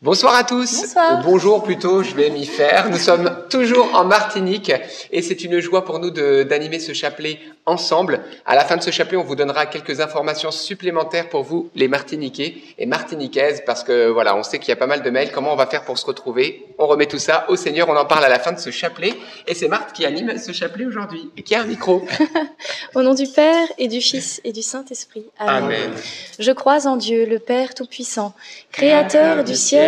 [0.00, 0.82] Bonsoir à tous.
[0.82, 1.22] Bonsoir.
[1.24, 2.88] Bonjour plutôt, je vais m'y faire.
[2.88, 4.70] Nous sommes toujours en Martinique
[5.10, 8.20] et c'est une joie pour nous d'animer ce chapelet ensemble.
[8.46, 11.88] À la fin de ce chapelet, on vous donnera quelques informations supplémentaires pour vous, les
[11.88, 15.32] Martiniquais et Martiniquaises, parce que voilà, on sait qu'il y a pas mal de mails.
[15.32, 16.64] Comment on va faire pour se retrouver?
[16.78, 17.88] On remet tout ça au Seigneur.
[17.88, 19.14] On en parle à la fin de ce chapelet
[19.48, 22.06] et c'est Marthe qui anime ce chapelet aujourd'hui et qui a un micro.
[22.94, 25.24] Au nom du Père et du Fils et du Saint-Esprit.
[25.40, 25.90] Amen.
[26.38, 28.32] Je crois en Dieu, le Père Tout-Puissant,
[28.70, 29.87] Créateur du ciel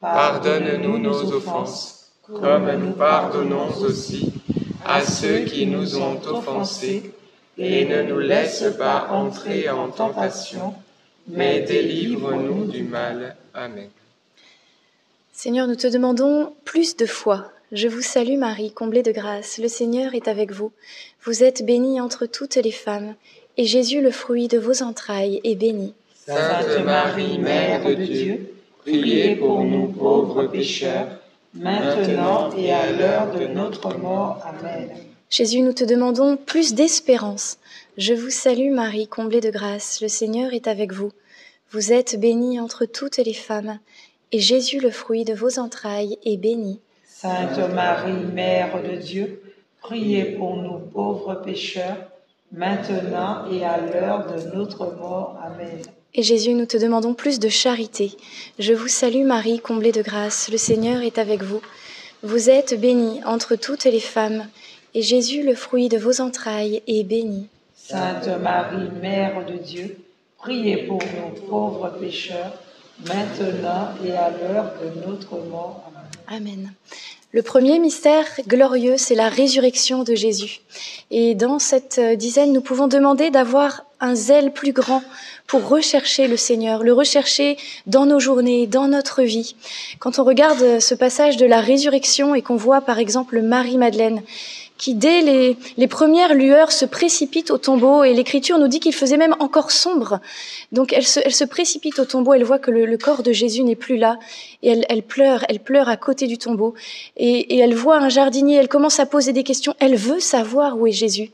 [0.00, 4.32] Pardonne-nous nos offenses, comme nous pardonnons aussi
[4.84, 7.12] à ceux qui nous ont offensés.
[7.60, 10.74] Et ne nous laisse pas entrer en tentation,
[11.26, 13.36] mais délivre-nous du mal.
[13.52, 13.88] Amen.
[15.32, 17.50] Seigneur, nous te demandons plus de foi.
[17.72, 19.58] Je vous salue Marie, comblée de grâce.
[19.58, 20.70] Le Seigneur est avec vous.
[21.24, 23.14] Vous êtes bénie entre toutes les femmes,
[23.56, 25.94] et Jésus, le fruit de vos entrailles, est béni.
[26.26, 28.54] Sainte Marie, Mère de Dieu,
[28.88, 31.08] priez pour nous pauvres pécheurs,
[31.54, 34.42] maintenant et à l'heure de notre mort.
[34.44, 34.90] Amen.
[35.30, 37.58] Jésus, nous te demandons plus d'espérance.
[37.98, 40.00] Je vous salue Marie, comblée de grâce.
[40.00, 41.12] Le Seigneur est avec vous.
[41.70, 43.78] Vous êtes bénie entre toutes les femmes,
[44.32, 46.80] et Jésus, le fruit de vos entrailles, est béni.
[47.04, 49.42] Sainte Marie, Mère de Dieu,
[49.82, 52.10] priez pour nous pauvres pécheurs,
[52.52, 55.38] maintenant et à l'heure de notre mort.
[55.44, 55.82] Amen.
[56.14, 58.16] Et Jésus, nous te demandons plus de charité.
[58.58, 60.48] Je vous salue Marie, comblée de grâce.
[60.50, 61.60] Le Seigneur est avec vous.
[62.22, 64.48] Vous êtes bénie entre toutes les femmes,
[64.94, 67.46] et Jésus, le fruit de vos entrailles, est béni.
[67.76, 69.96] Sainte Marie, Mère de Dieu,
[70.38, 72.54] priez pour nous pauvres pécheurs,
[73.06, 75.92] maintenant et à l'heure de notre mort.
[76.26, 76.48] Amen.
[76.48, 76.72] Amen.
[77.30, 80.60] Le premier mystère glorieux, c'est la résurrection de Jésus.
[81.10, 85.02] Et dans cette euh, dizaine, nous pouvons demander d'avoir un zèle plus grand
[85.46, 89.56] pour rechercher le Seigneur, le rechercher dans nos journées, dans notre vie.
[89.98, 94.22] Quand on regarde ce passage de la résurrection et qu'on voit par exemple Marie-Madeleine,
[94.78, 99.16] qui dès les, premières lueurs se précipite au tombeau, et l'Écriture nous dit qu'il faisait
[99.16, 100.20] même encore sombre.
[100.70, 103.96] Donc elle se, précipite au tombeau, elle voit que le, corps de Jésus n'est plus
[103.96, 104.18] là,
[104.62, 106.74] et elle, pleure, elle pleure à côté du tombeau,
[107.16, 110.86] et, elle voit un jardinier, elle commence à poser des questions, elle veut savoir où
[110.86, 111.32] est Jésus.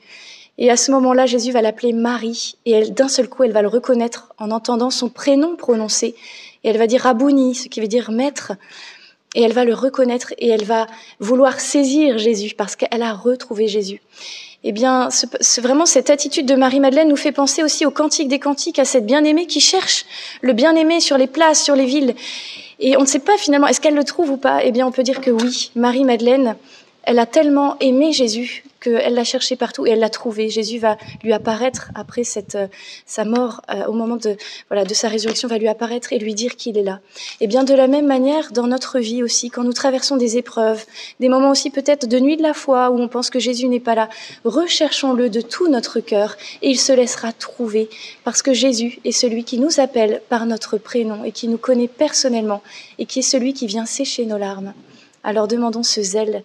[0.56, 3.68] Et à ce moment-là, Jésus va l'appeler Marie, et d'un seul coup, elle va le
[3.68, 6.14] reconnaître en entendant son prénom prononcé,
[6.62, 8.52] et elle va dire Rabouni, ce qui veut dire maître,
[9.34, 10.86] et elle va le reconnaître et elle va
[11.20, 14.00] vouloir saisir Jésus parce qu'elle a retrouvé Jésus.
[14.66, 18.38] Eh bien, ce, vraiment, cette attitude de Marie-Madeleine nous fait penser aussi au Cantique des
[18.38, 20.06] Cantiques, à cette bien-aimée qui cherche
[20.40, 22.14] le bien-aimé sur les places, sur les villes.
[22.80, 24.64] Et on ne sait pas finalement, est-ce qu'elle le trouve ou pas?
[24.64, 26.56] Eh bien, on peut dire que oui, Marie-Madeleine,
[27.06, 30.50] elle a tellement aimé Jésus qu'elle l'a cherché partout et elle l'a trouvé.
[30.50, 32.66] Jésus va lui apparaître après cette, euh,
[33.06, 34.36] sa mort, euh, au moment de,
[34.68, 37.00] voilà, de sa résurrection, va lui apparaître et lui dire qu'il est là.
[37.40, 40.84] Et bien de la même manière, dans notre vie aussi, quand nous traversons des épreuves,
[41.18, 43.80] des moments aussi peut-être de nuit de la foi où on pense que Jésus n'est
[43.80, 44.10] pas là,
[44.44, 47.88] recherchons-le de tout notre cœur et il se laissera trouver
[48.22, 51.88] parce que Jésus est celui qui nous appelle par notre prénom et qui nous connaît
[51.88, 52.62] personnellement
[52.98, 54.74] et qui est celui qui vient sécher nos larmes.
[55.22, 56.44] Alors demandons ce zèle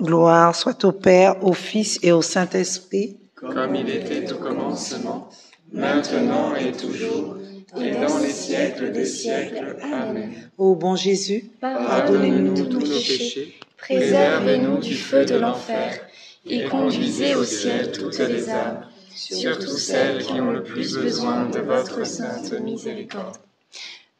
[0.00, 3.16] gloire soit au Père, au Fils et au Saint-Esprit.
[3.34, 5.28] Comme il était au commencement,
[5.72, 7.36] maintenant et toujours,
[7.80, 9.76] et dans les siècles des siècles.
[9.82, 10.32] Amen.
[10.56, 16.00] Ô bon Jésus, Pardonnez-nous tous tous nos péchés, préservez-nous du feu de l'enfer,
[16.48, 21.60] et conduisez au ciel toutes les âmes, surtout celles qui ont le plus besoin de
[21.60, 23.36] votre sainte miséricorde.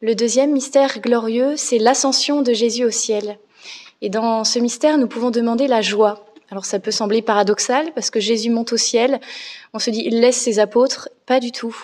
[0.03, 3.39] Le deuxième mystère glorieux, c'est l'ascension de Jésus au ciel.
[4.03, 6.27] Et dans ce mystère, nous pouvons demander la joie.
[6.51, 9.21] Alors ça peut sembler paradoxal parce que Jésus monte au ciel,
[9.73, 11.77] on se dit il laisse ses apôtres, pas du tout.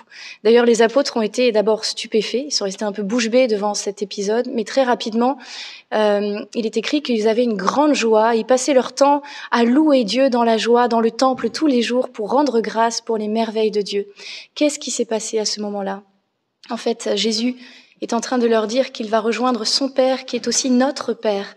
[0.45, 3.75] D'ailleurs les apôtres ont été d'abord stupéfaits, ils sont restés un peu bouche bée devant
[3.75, 5.37] cet épisode, mais très rapidement
[5.95, 10.05] euh, il est écrit qu'ils avaient une grande joie, ils passaient leur temps à louer
[10.05, 13.29] Dieu dans la joie, dans le temple tous les jours pour rendre grâce pour les
[13.29, 14.07] merveilles de Dieu.
[14.55, 16.03] Qu'est-ce qui s'est passé à ce moment-là?
[16.71, 17.57] En fait Jésus
[18.01, 21.15] est en train de leur dire qu'il va rejoindre son Père qui est aussi notre
[21.15, 21.57] Père.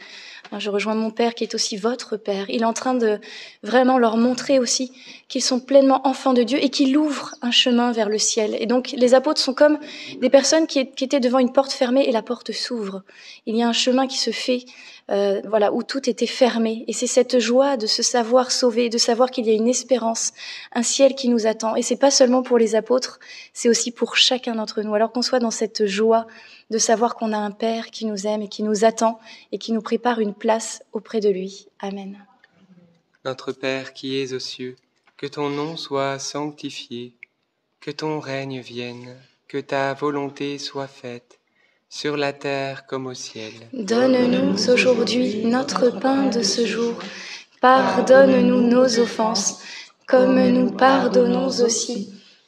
[0.60, 2.50] Je rejoins mon Père qui est aussi votre Père.
[2.50, 3.20] Il est en train de
[3.64, 4.92] vraiment leur montrer aussi
[5.28, 8.56] qu'ils sont pleinement enfants de Dieu et qu'il ouvre un chemin vers le ciel.
[8.60, 9.80] Et donc les apôtres sont comme
[10.22, 13.04] des personnes qui, étaient devant une porte fermée et la porte s'ouvre.
[13.46, 14.66] Il y a un chemin qui se fait,
[15.12, 16.86] euh, voilà, où tout était fermé.
[16.88, 20.32] Et c'est cette joie de se savoir sauvé, de savoir qu'il y a une espérance,
[20.74, 21.76] un ciel qui nous attend.
[21.76, 23.20] Et c'est pas seulement pour les apôtres,
[23.54, 24.94] c'est aussi pour chacun d'entre nous.
[24.94, 26.28] Alors qu'on soit dans cette joie
[26.70, 29.20] de savoir qu'on a un Père qui nous aime et qui nous attend
[29.52, 31.68] et qui nous prépare une place auprès de lui.
[31.80, 32.26] Amen.
[33.24, 34.76] Notre Père qui es aux cieux,
[35.18, 37.16] que ton nom soit sanctifié,
[37.80, 39.16] que ton règne vienne,
[39.48, 41.40] que ta volonté soit faite,
[41.90, 43.54] sur la terre comme au ciel.
[43.74, 46.96] Donne-nous aujourd'hui notre pain de ce jour.
[47.62, 49.62] Pardonne-nous nos offenses,
[50.08, 52.15] comme nous pardonnons aussi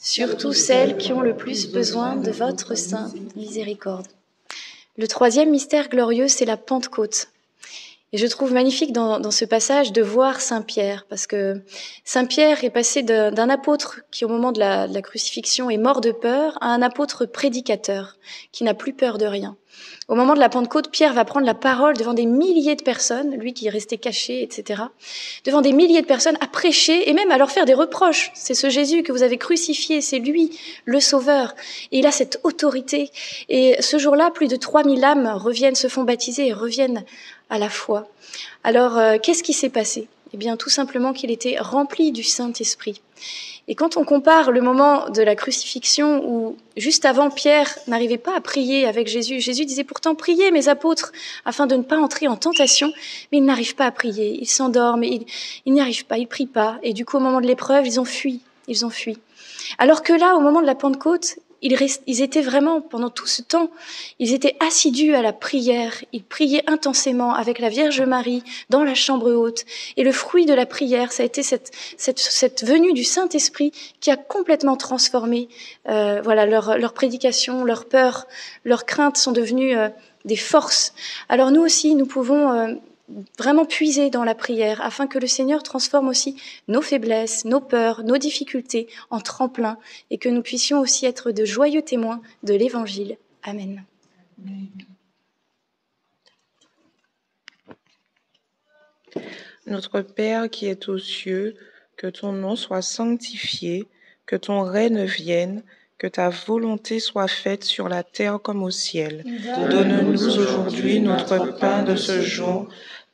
[0.00, 4.08] surtout celles qui ont le plus besoin de votre sainte miséricorde.
[4.96, 7.28] Le troisième mystère glorieux, c'est la Pentecôte.
[8.12, 11.62] Et je trouve magnifique dans, ce passage de voir Saint Pierre, parce que
[12.04, 15.78] Saint Pierre est passé d'un apôtre qui, au moment de la, de la, crucifixion, est
[15.78, 18.16] mort de peur, à un apôtre prédicateur,
[18.50, 19.56] qui n'a plus peur de rien.
[20.08, 23.36] Au moment de la Pentecôte, Pierre va prendre la parole devant des milliers de personnes,
[23.36, 24.82] lui qui est resté caché, etc.,
[25.44, 28.32] devant des milliers de personnes à prêcher et même à leur faire des reproches.
[28.34, 31.54] C'est ce Jésus que vous avez crucifié, c'est lui, le Sauveur.
[31.92, 33.10] Et il a cette autorité.
[33.48, 37.04] Et ce jour-là, plus de 3000 âmes reviennent, se font baptiser et reviennent
[37.50, 38.08] à la foi.
[38.64, 40.08] Alors, euh, qu'est-ce qui s'est passé?
[40.32, 43.02] Eh bien, tout simplement qu'il était rempli du Saint-Esprit.
[43.68, 48.36] Et quand on compare le moment de la crucifixion où juste avant Pierre n'arrivait pas
[48.36, 51.12] à prier avec Jésus, Jésus disait pourtant priez mes apôtres
[51.44, 52.92] afin de ne pas entrer en tentation,
[53.30, 55.24] mais ils n'arrivent pas à prier, ils s'endorment, ils,
[55.66, 56.78] ils n'y arrivent pas, ils prient pas.
[56.82, 59.18] Et du coup au moment de l'épreuve, ils ont fui, ils ont fui.
[59.78, 63.70] Alors que là, au moment de la Pentecôte, ils, étaient vraiment, pendant tout ce temps,
[64.18, 66.04] ils étaient assidus à la prière.
[66.12, 69.64] Ils priaient intensément avec la Vierge Marie dans la chambre haute.
[69.96, 73.72] Et le fruit de la prière, ça a été cette, cette, cette venue du Saint-Esprit
[74.00, 75.48] qui a complètement transformé
[75.88, 78.26] euh, voilà, leur, leur, prédication, leur peur,
[78.64, 79.88] leurs craintes sont devenues euh,
[80.24, 80.94] des forces.
[81.28, 82.74] Alors nous aussi, nous pouvons euh,
[83.38, 86.36] vraiment puiser dans la prière afin que le Seigneur transforme aussi
[86.68, 89.78] nos faiblesses, nos peurs, nos difficultés en tremplin
[90.10, 93.16] et que nous puissions aussi être de joyeux témoins de l'Évangile.
[93.42, 93.84] Amen.
[99.66, 101.56] Notre Père qui es aux cieux,
[101.96, 103.86] que ton nom soit sanctifié,
[104.26, 105.62] que ton règne vienne,
[105.98, 109.22] que ta volonté soit faite sur la terre comme au ciel.
[109.70, 112.68] Donne-nous aujourd'hui notre pain de ce jour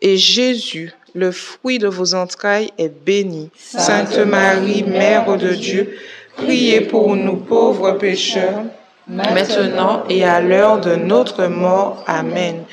[0.00, 3.50] et Jésus, le fruit de vos entrailles, est béni.
[3.56, 5.98] Sainte Marie, Mère de Dieu,
[6.36, 8.62] priez pour nous pauvres pécheurs,
[9.06, 12.04] maintenant et à l'heure de notre mort.
[12.06, 12.64] Amen.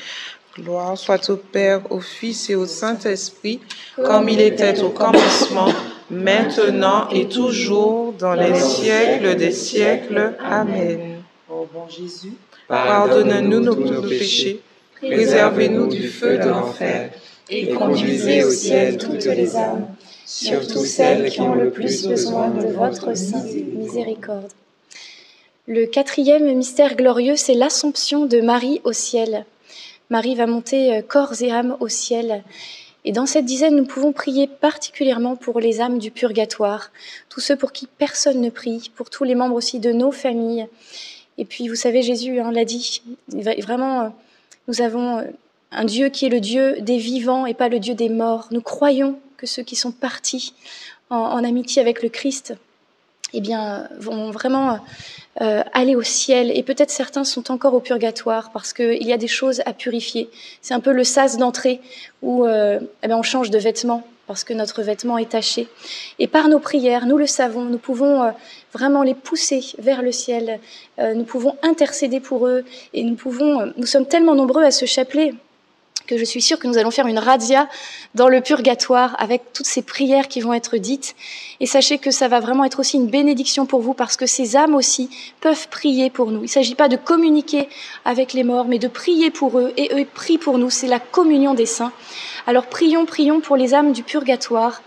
[0.54, 3.60] Gloire soit au Père, au Fils et au Saint-Esprit,
[4.02, 5.68] comme il était au commencement,
[6.10, 10.32] maintenant et toujours, dans les siècles des siècles.
[10.42, 11.22] Amen.
[11.50, 12.32] Ô bon Jésus,
[12.68, 14.60] pardonne-nous nos, péchés,
[15.00, 17.10] préservez-nous du feu de l'enfer,
[17.48, 19.86] et conduisez au ciel toutes les âmes,
[20.24, 24.50] surtout celles qui ont le plus besoin de votre sainte miséricorde.
[25.68, 29.44] Le quatrième mystère glorieux, c'est l'Assomption de Marie au ciel.
[30.10, 32.44] Marie va monter euh, corps et âme au ciel.
[33.04, 36.92] Et dans cette dizaine, nous pouvons prier particulièrement pour les âmes du purgatoire,
[37.28, 40.68] tous ceux pour qui personne ne prie, pour tous les membres aussi de nos familles.
[41.38, 44.08] Et puis, vous savez, Jésus hein, l'a dit, vraiment, euh,
[44.68, 45.22] nous avons euh,
[45.72, 48.48] un Dieu qui est le Dieu des vivants et pas le Dieu des morts.
[48.50, 50.54] Nous croyons que ceux qui sont partis
[51.10, 52.54] en, amitié avec le Christ,
[53.32, 54.80] eh bien, vont vraiment
[55.40, 56.50] euh, aller au ciel.
[56.56, 60.30] Et peut-être certains sont encore au purgatoire parce qu'il y a des choses à purifier.
[60.62, 61.80] C'est un peu le sas d'entrée
[62.22, 65.68] où euh, eh on change de vêtements parce que notre vêtement est taché.
[66.18, 68.30] Et par nos prières, nous le savons, nous pouvons euh,
[68.72, 70.60] vraiment les pousser vers le ciel.
[70.98, 73.72] nous pouvons intercéder pour eux et nous pouvons.
[73.76, 75.34] nous sommes tellement nombreux à ce chapelet
[76.06, 77.68] que je suis sûre que nous allons faire une razzia
[78.14, 81.14] dans le purgatoire avec toutes ces prières qui vont être dites.
[81.60, 84.56] Et sachez que ça va vraiment être aussi une bénédiction pour vous parce que ces
[84.56, 86.40] âmes aussi peuvent prier pour nous.
[86.40, 87.68] Il ne s'agit pas de communiquer
[88.04, 90.70] avec les morts, mais de prier pour eux et eux prient pour nous.
[90.70, 91.92] C'est la communion des saints.
[92.46, 94.82] Alors prions, prions pour les âmes du purgatoire.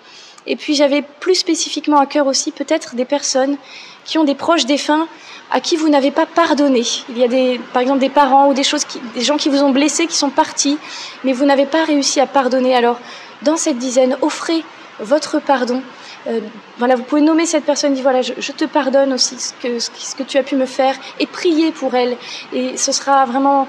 [0.47, 3.58] Et puis j'avais plus spécifiquement à cœur aussi peut-être des personnes
[4.05, 5.07] qui ont des proches défunts
[5.51, 6.83] à qui vous n'avez pas pardonné.
[7.09, 8.85] Il y a des, par exemple des parents ou des, choses
[9.15, 10.77] des gens qui vous ont blessé, qui sont partis,
[11.23, 12.75] mais vous n'avez pas réussi à pardonner.
[12.75, 12.99] Alors,
[13.41, 14.63] dans cette dizaine, offrez
[14.99, 15.81] votre pardon.
[16.27, 16.41] Euh,
[16.77, 20.15] voilà, vous pouvez nommer cette personne, dire voilà, je, te pardonne aussi ce que, ce
[20.15, 22.17] que tu as pu me faire, et prier pour elle.
[22.53, 23.67] Et ce sera vraiment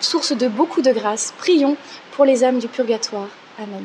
[0.00, 1.32] source de beaucoup de grâce.
[1.38, 1.76] Prions
[2.12, 3.28] pour les âmes du purgatoire.
[3.58, 3.84] Amen.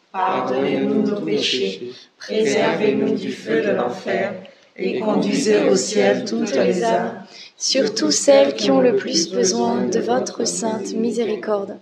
[0.11, 4.33] Pardonnez-nous nos péchés, préservez-nous du feu de l'enfer,
[4.75, 7.23] et conduisez au ciel toutes les âmes,
[7.57, 11.77] surtout celles qui ont le plus besoin de votre sainte miséricorde.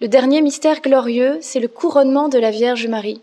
[0.00, 3.20] Le dernier mystère glorieux, c'est le couronnement de la Vierge Marie.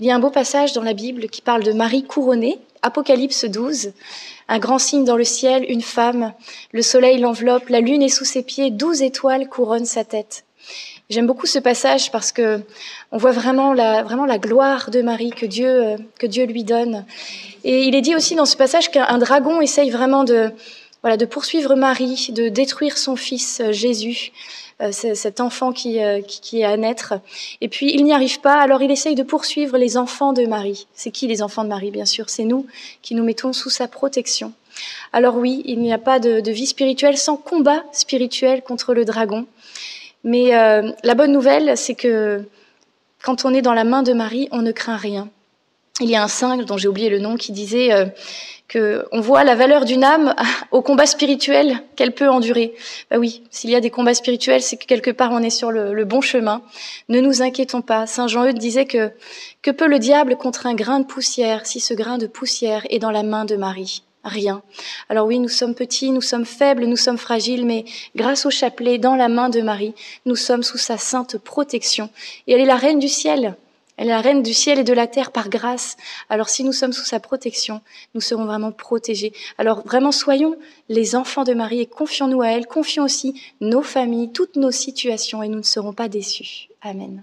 [0.00, 3.44] Il y a un beau passage dans la Bible qui parle de Marie couronnée, Apocalypse
[3.44, 3.92] 12.
[4.48, 6.32] Un grand signe dans le ciel, une femme,
[6.72, 10.44] le soleil l'enveloppe, la lune est sous ses pieds, douze étoiles couronnent sa tête.
[11.10, 12.60] J'aime beaucoup ce passage parce que
[13.12, 16.64] on voit vraiment la, vraiment la gloire de Marie que Dieu, euh, que Dieu lui
[16.64, 17.06] donne.
[17.64, 20.50] Et il est dit aussi dans ce passage qu'un dragon essaye vraiment de,
[21.00, 24.32] voilà, de poursuivre Marie, de détruire son fils euh, Jésus,
[24.82, 27.14] euh, cet enfant qui, qui, est à naître.
[27.62, 30.86] Et puis il n'y arrive pas, alors il essaye de poursuivre les enfants de Marie.
[30.92, 32.28] C'est qui les enfants de Marie, bien sûr?
[32.28, 32.66] C'est nous
[33.00, 34.52] qui nous mettons sous sa protection.
[35.14, 39.46] Alors oui, il n'y a pas de vie spirituelle sans combat spirituel contre le dragon.
[40.24, 42.42] Mais euh, la bonne nouvelle, c'est que
[43.22, 45.28] quand on est dans la main de Marie, on ne craint rien.
[46.00, 48.06] Il y a un saint dont j'ai oublié le nom qui disait euh,
[48.68, 50.34] que on voit la valeur d'une âme
[50.70, 52.74] au combat spirituel qu'elle peut endurer.
[53.10, 55.72] Bah oui, s'il y a des combats spirituels, c'est que quelque part on est sur
[55.72, 56.62] le, le, bon chemin.
[57.08, 58.06] Ne nous inquiétons pas.
[58.06, 59.10] Saint Jean-Eudes disait que
[59.62, 63.00] que peut le diable contre un grain de poussière si ce grain de poussière est
[63.00, 64.02] dans la main de Marie?
[64.24, 64.62] Rien.
[65.08, 67.84] Alors oui, nous sommes petits, nous sommes faibles, nous sommes fragiles, mais
[68.16, 69.94] grâce au chapelet, dans la main de Marie,
[70.26, 72.10] nous sommes sous sa sainte protection.
[72.46, 73.56] Et elle est la reine du ciel.
[73.96, 75.96] Elle est la reine du ciel et de la terre par grâce.
[76.30, 77.80] Alors si nous sommes sous sa protection,
[78.14, 79.32] nous serons vraiment protégés.
[79.58, 80.56] Alors vraiment soyons
[80.88, 85.42] les enfants de Marie et confions-nous à elle, confions aussi nos familles, toutes nos situations
[85.42, 86.68] et nous ne serons pas déçus.
[86.80, 87.22] Amen.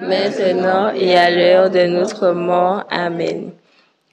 [0.00, 2.84] maintenant et à l'heure de notre mort.
[2.90, 3.50] Amen.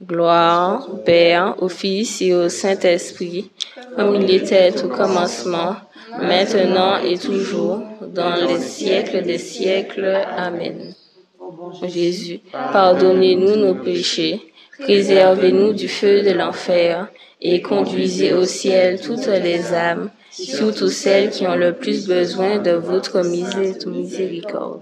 [0.03, 3.49] Gloire au Père, au Fils et au Saint-Esprit,
[3.95, 5.75] comme il était au commencement,
[6.19, 10.19] maintenant et toujours, dans les siècles des siècles.
[10.37, 10.93] Amen.
[11.83, 14.41] Jésus, pardonnez-nous nos péchés,
[14.79, 17.07] préservez-nous du feu de l'enfer,
[17.41, 22.71] et conduisez au ciel toutes les âmes, surtout celles qui ont le plus besoin de
[22.71, 24.81] votre miséricorde.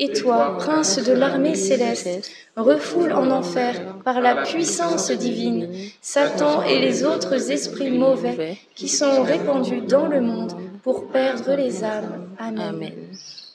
[0.00, 5.68] Et toi, prince de l'armée céleste, refoule en enfer par la puissance divine
[6.00, 10.52] Satan et les autres esprits mauvais qui sont répandus dans le monde
[10.84, 12.28] pour perdre les âmes.
[12.38, 12.92] Amen.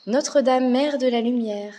[0.06, 1.72] Notre-Dame, Mère de la Lumière,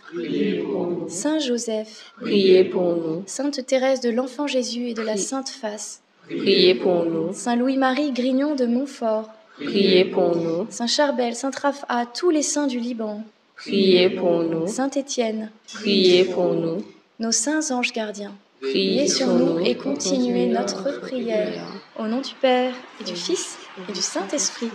[1.10, 3.21] Saint Joseph, priez pour nous.
[3.28, 7.34] Sainte Thérèse de l'Enfant Jésus et de la Sainte Face, priez pour nous.
[7.34, 9.30] Saint Louis-Marie Grignon de Montfort,
[9.63, 10.65] priez pour nous.
[10.71, 13.23] Saint Charbel, Saint Raphaël, tous les saints du Liban,
[13.65, 14.67] priez pour nous.
[14.67, 16.84] Saint Étienne, priez pour nous.
[17.19, 21.63] Nos saints anges gardiens, priez sur nous et continuez notre prière.
[21.97, 23.58] Au nom du Père et du Fils
[23.89, 24.69] et du Saint-Esprit.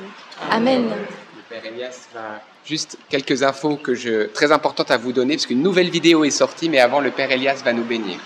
[0.51, 0.85] Amen.
[0.85, 5.47] Le Père Elias va juste quelques infos que je, très importantes à vous donner, parce
[5.47, 8.19] qu'une nouvelle vidéo est sortie, mais avant, le Père Elias va nous bénir.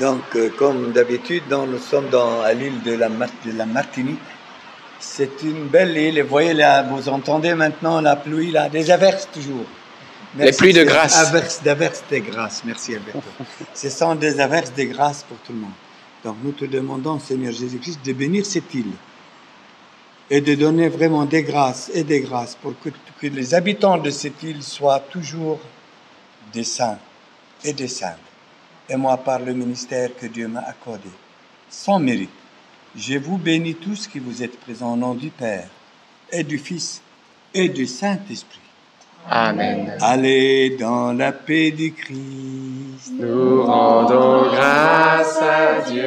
[0.00, 4.18] Donc, euh, comme d'habitude, nous sommes dans, à l'île de la, de la Martinique.
[5.06, 8.90] C'est une belle île, et vous voyez là, vous entendez maintenant la pluie, là, des
[8.90, 9.64] averses toujours.
[10.36, 11.16] Les pluies de grâce.
[11.16, 13.22] Averses, d'averses de grâce, merci Alberto.
[13.74, 15.70] Ce sont des averses de grâce pour tout le monde.
[16.24, 18.92] Donc nous te demandons, Seigneur Jésus-Christ, de bénir cette île
[20.30, 22.88] et de donner vraiment des grâces et des grâces pour que,
[23.20, 25.60] que les habitants de cette île soient toujours
[26.52, 26.98] des saints
[27.62, 28.16] et des saintes.
[28.88, 31.10] Et moi, par le ministère que Dieu m'a accordé,
[31.68, 32.30] sans mérite,
[32.96, 35.68] je vous bénis tous qui vous êtes présents au nom du Père
[36.30, 37.02] et du Fils
[37.52, 38.60] et du Saint-Esprit.
[39.28, 39.96] Amen.
[40.00, 43.12] Allez dans la paix du Christ.
[43.18, 46.04] Nous rendons grâce à Dieu.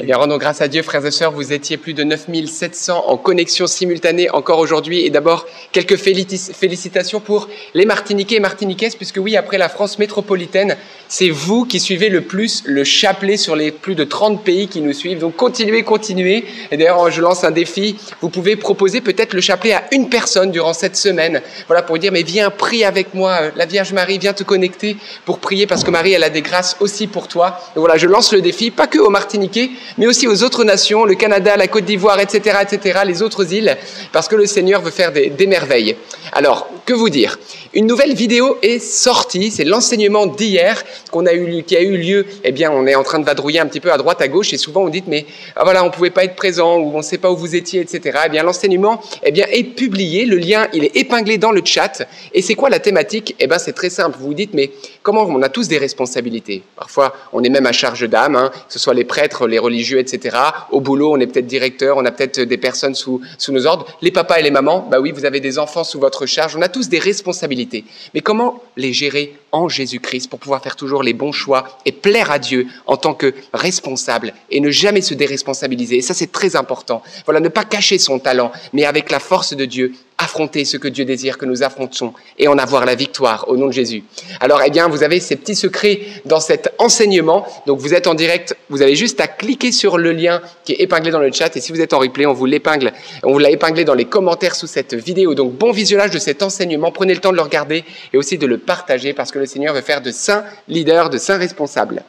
[0.00, 3.16] Eh bien, rendons grâce à Dieu, frères et sœurs, vous étiez plus de 9700 en
[3.16, 5.04] connexion simultanée encore aujourd'hui.
[5.04, 10.76] Et d'abord, quelques félicitations pour les Martiniquais et Martiniquaises, puisque oui, après la France métropolitaine,
[11.08, 14.80] c'est vous qui suivez le plus le chapelet sur les plus de 30 pays qui
[14.80, 15.18] nous suivent.
[15.18, 16.44] Donc continuez, continuez.
[16.70, 17.96] Et d'ailleurs, je lance un défi.
[18.20, 21.40] Vous pouvez proposer peut-être le chapelet à une personne durant cette semaine.
[21.66, 23.50] Voilà, pour dire, mais viens, prie avec moi.
[23.56, 26.76] La Vierge Marie, viens te connecter pour prier, parce que Marie, elle a des grâces
[26.80, 27.58] aussi pour toi.
[27.74, 31.04] Et voilà, je lance le défi, pas que aux Martiniquais, mais aussi aux autres nations,
[31.04, 33.76] le Canada, la Côte d'Ivoire, etc., etc., les autres îles,
[34.12, 35.96] parce que le Seigneur veut faire des merveilles.
[36.32, 37.38] Alors, que vous dire?
[37.74, 42.26] Une nouvelle vidéo est sortie, c'est l'enseignement d'hier qu'on a eu, qui a eu lieu.
[42.44, 44.52] Eh bien, on est en train de vadrouiller un petit peu à droite, à gauche,
[44.52, 45.26] et souvent on dit mais
[45.56, 47.80] ah, voilà, on pouvait pas être présent ou on ne sait pas où vous étiez,
[47.80, 48.20] etc.
[48.26, 50.26] Eh bien, l'enseignement, eh bien, est publié.
[50.26, 52.02] Le lien, il est épinglé dans le chat.
[52.32, 53.34] Et c'est quoi la thématique?
[53.38, 54.16] Eh bien, c'est très simple.
[54.18, 54.70] Vous vous dites mais
[55.02, 56.62] comment on a tous des responsabilités?
[56.76, 59.98] Parfois, on est même à charge d'âme, hein, que ce soit les prêtres, les religieux,
[59.98, 60.36] etc.
[60.70, 63.86] Au boulot, on est peut-être directeur, on a peut-être des personnes sous, sous nos ordres.
[64.02, 66.56] Les papas et les mamans, bah oui, vous avez des enfants sous votre charge.
[66.56, 67.84] On a tous des responsabilités.
[68.14, 69.34] Mais comment les gérer?
[69.52, 73.14] En Jésus-Christ pour pouvoir faire toujours les bons choix et plaire à Dieu en tant
[73.14, 75.96] que responsable et ne jamais se déresponsabiliser.
[75.96, 77.02] Et ça, c'est très important.
[77.24, 80.88] Voilà, ne pas cacher son talent, mais avec la force de Dieu, affronter ce que
[80.88, 84.02] Dieu désire que nous affrontons et en avoir la victoire au nom de Jésus.
[84.40, 87.46] Alors, eh bien, vous avez ces petits secrets dans cet enseignement.
[87.66, 90.82] Donc, vous êtes en direct, vous avez juste à cliquer sur le lien qui est
[90.82, 91.56] épinglé dans le chat.
[91.56, 92.92] Et si vous êtes en replay, on vous l'épingle,
[93.22, 95.34] on vous l'a épinglé dans les commentaires sous cette vidéo.
[95.34, 96.90] Donc, bon visionnage de cet enseignement.
[96.90, 99.72] Prenez le temps de le regarder et aussi de le partager parce que le Seigneur
[99.72, 102.02] veut faire de saints leaders, de saints responsables.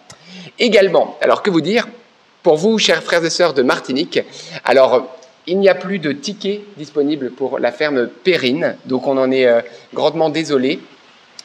[0.57, 1.87] Également, alors que vous dire
[2.41, 4.19] pour vous, chers frères et sœurs de Martinique,
[4.63, 5.18] alors
[5.49, 9.47] il n'y a plus de tickets disponibles pour la ferme Périne, donc on en est
[9.47, 9.61] euh,
[9.93, 10.79] grandement désolé.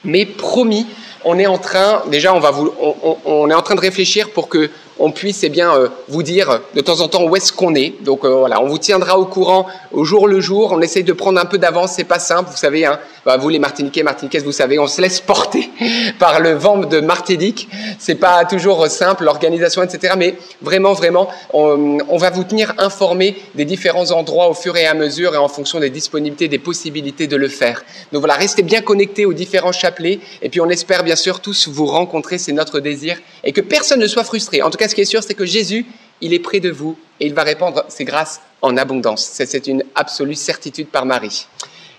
[0.04, 0.86] Mais promis,
[1.24, 4.30] on est en train, déjà, on, va vous, on, on est en train de réfléchir
[4.30, 7.52] pour que on puisse eh bien, euh, vous dire de temps en temps où est-ce
[7.52, 7.94] qu'on est.
[8.02, 10.72] Donc euh, voilà, on vous tiendra au courant au jour le jour.
[10.72, 12.86] On essaye de prendre un peu d'avance, c'est pas simple, vous savez.
[12.86, 15.70] Hein, bah, vous les Martiniquais, Martiniquaises, vous savez, on se laisse porter
[16.18, 17.68] par le vent de Martinique.
[17.98, 20.14] C'est pas toujours simple, l'organisation, etc.
[20.16, 24.86] Mais vraiment, vraiment, on, on, va vous tenir informé des différents endroits au fur et
[24.86, 27.84] à mesure et en fonction des disponibilités, des possibilités de le faire.
[28.12, 30.20] Donc voilà, restez bien connectés aux différents chapelets.
[30.42, 34.00] Et puis on espère bien sûr tous vous rencontrer, c'est notre désir, et que personne
[34.00, 34.62] ne soit frustré.
[34.62, 35.86] En tout cas, ce qui est sûr, c'est que Jésus,
[36.20, 39.28] il est près de vous et il va répandre ses grâces en abondance.
[39.32, 41.46] C'est une absolue certitude par Marie.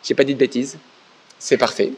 [0.03, 0.77] J'ai pas dit de bêtises.
[1.37, 1.91] C'est parfait.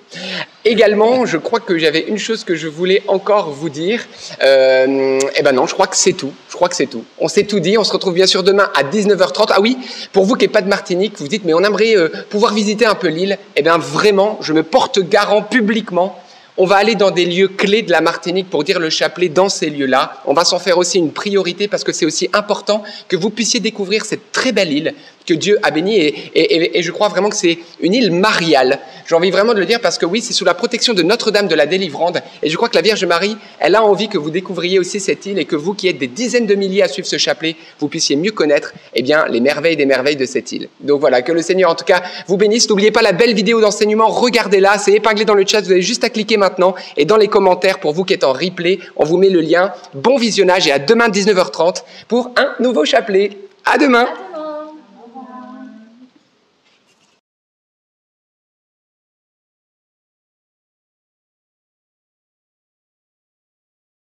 [0.65, 4.05] Également, je crois que j'avais une chose que je voulais encore vous dire.
[4.41, 6.33] Euh, eh ben non, je crois que c'est tout.
[6.49, 7.05] Je crois que c'est tout.
[7.19, 7.77] On s'est tout dit.
[7.77, 9.45] On se retrouve bien sûr demain à 19h30.
[9.51, 9.77] Ah oui,
[10.11, 12.85] pour vous qui n'êtes pas de Martinique, vous dites mais on aimerait euh, pouvoir visiter
[12.85, 13.37] un peu l'île.
[13.55, 16.19] Eh bien vraiment, je me porte garant publiquement
[16.57, 19.49] on va aller dans des lieux clés de la Martinique pour dire le chapelet dans
[19.49, 20.21] ces lieux-là.
[20.25, 23.59] On va s'en faire aussi une priorité parce que c'est aussi important que vous puissiez
[23.59, 24.93] découvrir cette très belle île
[25.27, 28.79] que Dieu a bénie et, je crois vraiment que c'est une île mariale.
[29.07, 31.47] J'ai envie vraiment de le dire parce que oui, c'est sous la protection de Notre-Dame
[31.47, 34.31] de la Délivrande et je crois que la Vierge Marie, elle a envie que vous
[34.31, 37.07] découvriez aussi cette île et que vous qui êtes des dizaines de milliers à suivre
[37.07, 40.69] ce chapelet, vous puissiez mieux connaître eh bien, les merveilles des merveilles de cette île.
[40.79, 42.69] Donc voilà, que le Seigneur en tout cas vous bénisse.
[42.69, 46.03] N'oubliez pas la belle vidéo d'enseignement, regardez-la, c'est épinglé dans le chat, vous avez juste
[46.03, 49.17] à cliquer maintenant et dans les commentaires pour vous qui êtes en replay, on vous
[49.17, 49.73] met le lien.
[49.93, 53.31] Bon visionnage et à demain 19h30 pour un nouveau chapelet.
[53.65, 54.07] À demain